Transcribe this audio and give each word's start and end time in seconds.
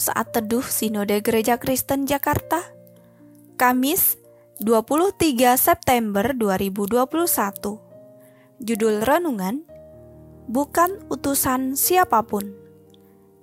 Saat 0.00 0.32
Teduh 0.32 0.64
Sinode 0.64 1.20
Gereja 1.20 1.60
Kristen 1.60 2.08
Jakarta 2.08 2.64
Kamis 3.60 4.16
23 4.64 5.60
September 5.60 6.32
2021 6.32 7.04
Judul 8.64 9.04
Renungan 9.04 9.60
Bukan 10.48 11.04
Utusan 11.12 11.76
Siapa 11.76 12.24
pun. 12.24 12.48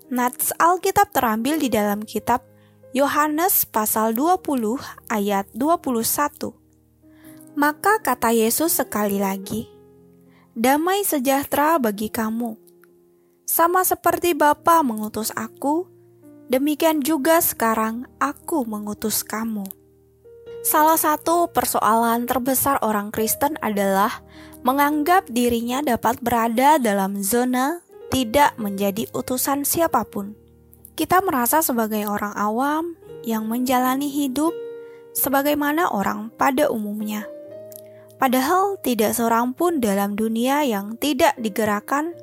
Nats 0.10 0.50
Alkitab 0.58 1.14
terambil 1.14 1.62
di 1.62 1.70
dalam 1.70 2.02
kitab 2.02 2.42
Yohanes 2.90 3.70
pasal 3.70 4.18
20 4.18 4.82
ayat 5.14 5.46
21 5.54 5.94
Maka 7.54 8.02
kata 8.02 8.34
Yesus 8.34 8.82
sekali 8.82 9.22
lagi 9.22 9.70
Damai 10.58 11.06
sejahtera 11.06 11.78
bagi 11.78 12.10
kamu. 12.10 12.58
Sama 13.46 13.86
seperti 13.86 14.34
Bapa 14.34 14.82
mengutus 14.82 15.30
aku, 15.38 15.97
demikian 16.48 17.04
juga 17.04 17.40
sekarang 17.40 18.08
aku 18.20 18.64
mengutus 18.68 19.24
kamu. 19.24 19.68
Salah 20.68 21.00
satu 21.00 21.48
persoalan 21.48 22.28
terbesar 22.28 22.82
orang 22.84 23.08
Kristen 23.14 23.56
adalah 23.64 24.20
menganggap 24.68 25.30
dirinya 25.32 25.80
dapat 25.80 26.20
berada 26.20 26.76
dalam 26.76 27.24
zona 27.24 27.80
tidak 28.12 28.56
menjadi 28.60 29.08
utusan 29.16 29.64
siapa 29.64 30.04
pun. 30.04 30.36
Kita 30.98 31.24
merasa 31.24 31.64
sebagai 31.64 32.04
orang 32.10 32.36
awam 32.36 32.98
yang 33.24 33.46
menjalani 33.46 34.10
hidup 34.10 34.52
sebagaimana 35.16 35.94
orang 35.94 36.34
pada 36.36 36.68
umumnya. 36.68 37.24
Padahal 38.18 38.82
tidak 38.82 39.14
seorang 39.14 39.54
pun 39.54 39.78
dalam 39.78 40.18
dunia 40.18 40.66
yang 40.66 40.98
tidak 40.98 41.38
digerakkan 41.38 42.18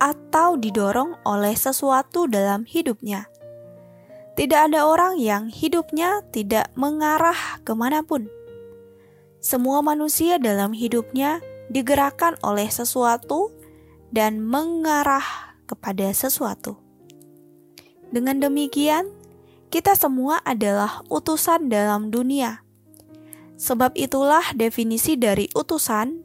atau 0.00 0.56
didorong 0.56 1.20
oleh 1.28 1.52
sesuatu 1.52 2.24
dalam 2.24 2.64
hidupnya. 2.64 3.28
Tidak 4.34 4.60
ada 4.70 4.90
orang 4.90 5.14
yang 5.22 5.46
hidupnya 5.46 6.26
tidak 6.34 6.74
mengarah 6.74 7.62
ke 7.62 7.70
mana 7.70 8.02
pun. 8.02 8.26
Semua 9.38 9.78
manusia 9.78 10.42
dalam 10.42 10.74
hidupnya 10.74 11.38
digerakkan 11.70 12.34
oleh 12.42 12.66
sesuatu 12.66 13.54
dan 14.10 14.42
mengarah 14.42 15.54
kepada 15.70 16.10
sesuatu. 16.10 16.80
Dengan 18.10 18.42
demikian, 18.42 19.10
kita 19.70 19.94
semua 19.94 20.42
adalah 20.42 21.02
utusan 21.10 21.70
dalam 21.70 22.10
dunia. 22.10 22.62
Sebab 23.54 23.94
itulah 23.94 24.42
definisi 24.54 25.14
dari 25.14 25.46
utusan, 25.54 26.22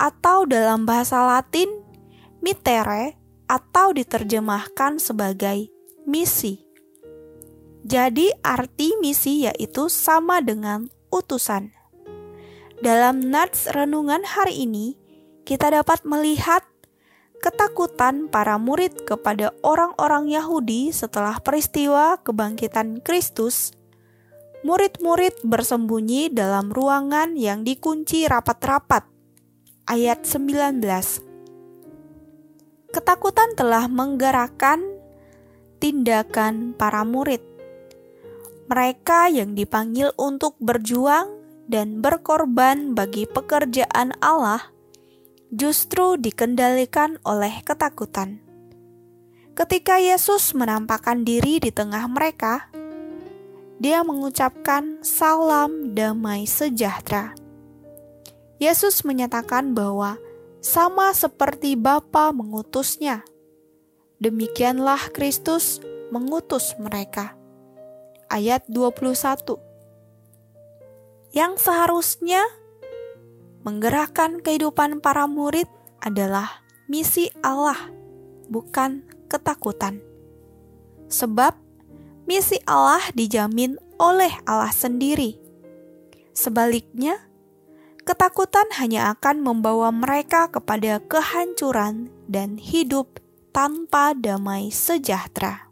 atau 0.00 0.48
dalam 0.48 0.88
bahasa 0.88 1.20
Latin, 1.28 1.68
mitere 2.40 3.20
atau 3.44 3.92
diterjemahkan 3.92 4.96
sebagai 4.96 5.68
misi. 6.08 6.69
Jadi 7.80 8.28
arti 8.44 8.92
misi 9.00 9.48
yaitu 9.48 9.88
sama 9.88 10.44
dengan 10.44 10.88
utusan. 11.08 11.72
Dalam 12.80 13.20
nats 13.28 13.68
renungan 13.68 14.24
hari 14.24 14.64
ini, 14.64 14.96
kita 15.44 15.72
dapat 15.72 16.04
melihat 16.04 16.64
ketakutan 17.40 18.28
para 18.28 18.60
murid 18.60 19.08
kepada 19.08 19.52
orang-orang 19.64 20.28
Yahudi 20.28 20.92
setelah 20.92 21.40
peristiwa 21.40 22.20
kebangkitan 22.20 23.00
Kristus. 23.00 23.72
Murid-murid 24.60 25.40
bersembunyi 25.40 26.28
dalam 26.28 26.68
ruangan 26.68 27.32
yang 27.32 27.64
dikunci 27.64 28.28
rapat-rapat. 28.28 29.08
Ayat 29.88 30.28
19 30.28 30.84
Ketakutan 32.92 33.56
telah 33.56 33.88
menggerakkan 33.88 34.84
tindakan 35.80 36.76
para 36.76 37.08
murid. 37.08 37.49
Mereka 38.70 39.34
yang 39.34 39.58
dipanggil 39.58 40.14
untuk 40.14 40.54
berjuang 40.62 41.26
dan 41.66 41.98
berkorban 41.98 42.94
bagi 42.94 43.26
pekerjaan 43.26 44.14
Allah 44.22 44.62
justru 45.50 46.14
dikendalikan 46.14 47.18
oleh 47.26 47.66
ketakutan. 47.66 48.38
Ketika 49.58 49.98
Yesus 49.98 50.54
menampakkan 50.54 51.26
diri 51.26 51.58
di 51.58 51.74
tengah 51.74 52.06
mereka, 52.06 52.70
dia 53.82 54.06
mengucapkan 54.06 55.02
salam 55.02 55.90
damai 55.98 56.46
sejahtera. 56.46 57.34
Yesus 58.62 59.02
menyatakan 59.02 59.74
bahwa 59.74 60.14
sama 60.62 61.10
seperti 61.10 61.74
Bapa 61.74 62.30
mengutusnya. 62.30 63.26
Demikianlah 64.22 65.10
Kristus 65.10 65.82
mengutus 66.14 66.76
mereka. 66.78 67.39
Ayat 68.30 68.62
21 68.70 69.58
Yang 71.34 71.52
seharusnya 71.66 72.46
menggerakkan 73.66 74.38
kehidupan 74.38 75.02
para 75.02 75.26
murid 75.26 75.66
adalah 75.98 76.62
misi 76.86 77.28
Allah, 77.42 77.90
bukan 78.46 79.02
ketakutan. 79.26 79.98
Sebab 81.10 81.58
misi 82.30 82.62
Allah 82.70 83.02
dijamin 83.12 83.74
oleh 83.98 84.30
Allah 84.46 84.70
sendiri. 84.70 85.34
Sebaliknya, 86.30 87.30
Ketakutan 88.10 88.66
hanya 88.74 89.14
akan 89.14 89.38
membawa 89.38 89.94
mereka 89.94 90.50
kepada 90.50 90.98
kehancuran 90.98 92.10
dan 92.26 92.58
hidup 92.58 93.22
tanpa 93.54 94.18
damai 94.18 94.74
sejahtera. 94.74 95.69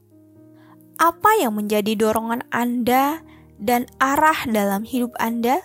Apa 0.98 1.38
yang 1.38 1.54
menjadi 1.54 1.94
dorongan 1.94 2.42
Anda 2.50 3.22
dan 3.54 3.86
arah 4.02 4.50
dalam 4.50 4.82
hidup 4.82 5.14
Anda? 5.22 5.62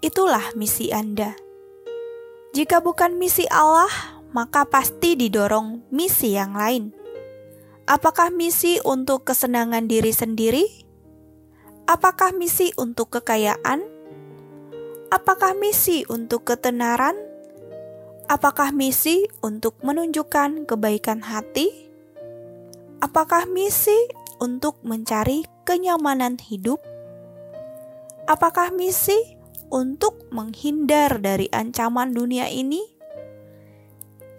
Itulah 0.00 0.56
misi 0.56 0.88
Anda. 0.88 1.36
Jika 2.56 2.80
bukan 2.80 3.20
misi 3.20 3.44
Allah, 3.52 3.92
maka 4.32 4.64
pasti 4.64 5.20
didorong 5.20 5.84
misi 5.92 6.32
yang 6.32 6.56
lain. 6.56 6.96
Apakah 7.84 8.32
misi 8.32 8.80
untuk 8.80 9.28
kesenangan 9.28 9.84
diri 9.84 10.16
sendiri? 10.16 10.64
Apakah 11.84 12.32
misi 12.32 12.72
untuk 12.80 13.12
kekayaan? 13.12 13.84
Apakah 15.12 15.52
misi 15.52 16.08
untuk 16.08 16.48
ketenaran? 16.48 17.20
Apakah 18.32 18.72
misi 18.72 19.28
untuk 19.44 19.76
menunjukkan 19.84 20.64
kebaikan 20.64 21.20
hati? 21.20 21.68
Apakah 23.04 23.44
misi 23.44 24.21
untuk 24.42 24.82
mencari 24.82 25.46
kenyamanan 25.62 26.34
hidup? 26.42 26.82
Apakah 28.26 28.74
misi 28.74 29.38
untuk 29.70 30.26
menghindar 30.34 31.22
dari 31.22 31.46
ancaman 31.54 32.10
dunia 32.10 32.50
ini? 32.50 32.82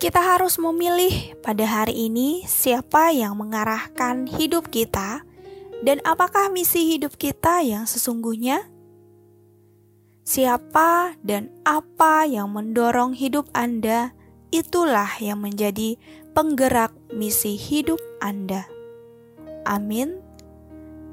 Kita 0.03 0.19
harus 0.19 0.59
memilih 0.59 1.39
pada 1.39 1.63
hari 1.63 2.11
ini 2.11 2.43
siapa 2.43 3.15
yang 3.15 3.39
mengarahkan 3.39 4.27
hidup 4.27 4.67
kita, 4.67 5.23
dan 5.79 6.03
apakah 6.03 6.51
misi 6.51 6.91
hidup 6.91 7.15
kita 7.15 7.63
yang 7.63 7.87
sesungguhnya 7.87 8.67
Siapa 10.23 11.19
dan 11.19 11.51
apa 11.67 12.23
yang 12.23 12.55
mendorong 12.55 13.11
hidup 13.11 13.51
Anda, 13.51 14.15
itulah 14.55 15.19
yang 15.19 15.43
menjadi 15.43 15.99
penggerak 16.31 16.95
misi 17.11 17.59
hidup 17.59 17.99
Anda. 18.23 18.72
Amin. 19.63 20.19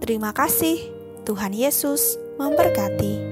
Terima 0.03 0.35
kasih, 0.35 0.91
Tuhan 1.29 1.55
Yesus 1.55 2.19
memberkati. 2.41 3.30